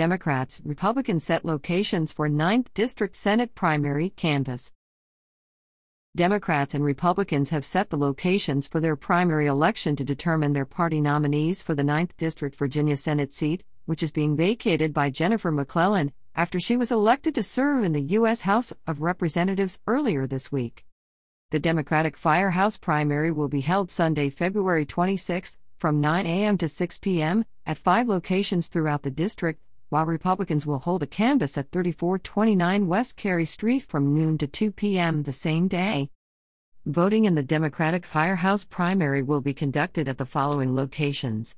[0.00, 4.72] Democrats, Republicans set locations for 9th District Senate primary canvass.
[6.16, 11.02] Democrats and Republicans have set the locations for their primary election to determine their party
[11.02, 16.12] nominees for the 9th District Virginia Senate seat, which is being vacated by Jennifer McClellan
[16.34, 18.40] after she was elected to serve in the U.S.
[18.40, 20.86] House of Representatives earlier this week.
[21.50, 26.56] The Democratic Firehouse primary will be held Sunday, February 26, from 9 a.m.
[26.56, 29.60] to 6 p.m., at five locations throughout the district,
[29.90, 34.72] while Republicans will hold a canvass at 3429 West Cary Street from noon to 2
[34.72, 35.24] p.m.
[35.24, 36.08] the same day.
[36.86, 41.54] Voting in the Democratic Firehouse primary will be conducted at the following locations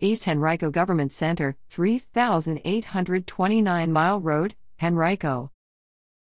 [0.00, 5.52] East Henrico Government Center, 3829 Mile Road, Henrico.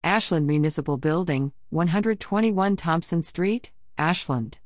[0.04, 4.60] Ashland Municipal Building, 121 Thompson Street, Ashland.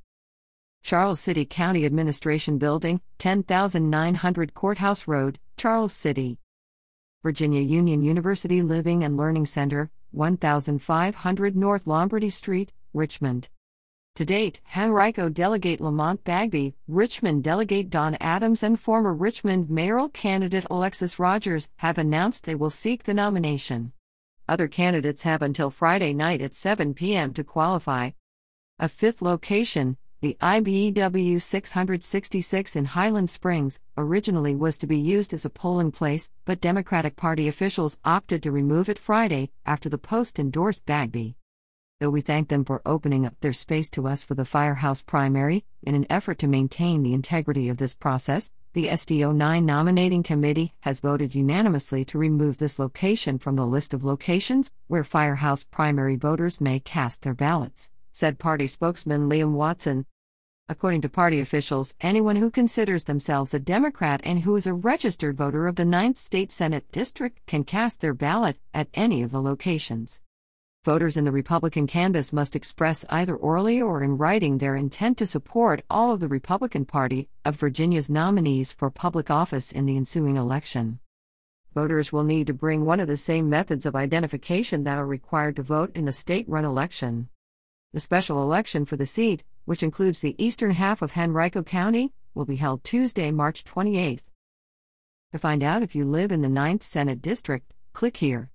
[0.81, 6.39] Charles City County Administration Building, 10900 Courthouse Road, Charles City.
[7.25, 13.49] Virginia Union University Living and Learning Center, 1500 North Lombardy Street, Richmond.
[14.17, 20.65] To date, Henrico Delegate Lamont Bagby, Richmond Delegate Dawn Adams, and former Richmond mayoral candidate
[20.69, 23.91] Alexsis Rogers have announced they will seek the nomination.
[24.47, 27.33] Other candidates have until Friday night at 7 p.m.
[27.33, 28.11] to qualify.
[28.77, 35.45] A fifth location, the IBEW 666 in Highland Springs originally was to be used as
[35.45, 40.39] a polling place, but Democratic Party officials opted to remove it Friday after the Post
[40.39, 41.35] endorsed Bagby.
[41.99, 45.63] Though we thank them for opening up their space to us for the Firehouse primary,
[45.83, 50.73] in an effort to maintain the integrity of this process, the SDO 9 nominating committee
[50.79, 56.15] has voted unanimously to remove this location from the list of locations where Firehouse primary
[56.15, 60.07] voters may cast their ballots, said party spokesman Liam Watson.
[60.67, 65.37] According to party officials, anyone who considers themselves a Democrat and who is a registered
[65.37, 69.39] voter of the 9th State Senate District can cast their ballot at any of the
[69.39, 70.23] locations.
[70.83, 75.27] Voters in the Republican canvass must express either orally or in writing their intent to
[75.27, 80.35] support all of the Republican Party of Virginia's nominees for public office in the ensuing
[80.35, 80.97] election.
[81.75, 85.57] Voters will need to bring one of the same methods of identification that are required
[85.57, 87.29] to vote in a state run election.
[87.93, 92.45] The special election for the seat, which includes the eastern half of Henrico County, will
[92.45, 94.23] be held Tuesday, March 28.
[95.33, 98.49] To find out if you live in the 9th Senate District, click here.